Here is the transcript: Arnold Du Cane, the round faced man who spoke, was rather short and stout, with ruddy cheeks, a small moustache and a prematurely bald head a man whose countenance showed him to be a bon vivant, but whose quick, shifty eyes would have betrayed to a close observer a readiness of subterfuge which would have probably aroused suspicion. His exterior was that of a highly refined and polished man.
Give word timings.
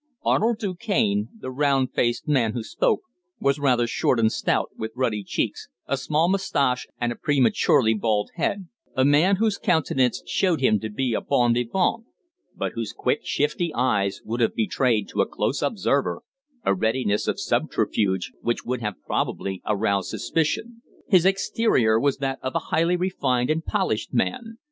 Arnold 0.25 0.57
Du 0.57 0.73
Cane, 0.73 1.29
the 1.39 1.51
round 1.51 1.93
faced 1.93 2.27
man 2.27 2.53
who 2.53 2.63
spoke, 2.63 3.01
was 3.39 3.59
rather 3.59 3.85
short 3.85 4.19
and 4.19 4.31
stout, 4.31 4.71
with 4.75 4.91
ruddy 4.95 5.23
cheeks, 5.23 5.67
a 5.85 5.95
small 5.95 6.27
moustache 6.27 6.87
and 6.99 7.11
a 7.11 7.15
prematurely 7.15 7.93
bald 7.93 8.31
head 8.33 8.67
a 8.95 9.05
man 9.05 9.35
whose 9.35 9.59
countenance 9.59 10.23
showed 10.25 10.59
him 10.59 10.79
to 10.79 10.89
be 10.89 11.13
a 11.13 11.21
bon 11.21 11.53
vivant, 11.53 12.05
but 12.55 12.71
whose 12.73 12.93
quick, 12.93 13.19
shifty 13.23 13.71
eyes 13.75 14.21
would 14.25 14.39
have 14.39 14.55
betrayed 14.55 15.07
to 15.09 15.21
a 15.21 15.27
close 15.29 15.61
observer 15.61 16.23
a 16.63 16.73
readiness 16.73 17.27
of 17.27 17.39
subterfuge 17.39 18.31
which 18.41 18.65
would 18.65 18.81
have 18.81 18.95
probably 19.05 19.61
aroused 19.67 20.09
suspicion. 20.09 20.81
His 21.09 21.27
exterior 21.27 21.99
was 21.99 22.17
that 22.17 22.39
of 22.41 22.55
a 22.55 22.59
highly 22.73 22.95
refined 22.95 23.51
and 23.51 23.63
polished 23.63 24.15
man. 24.15 24.57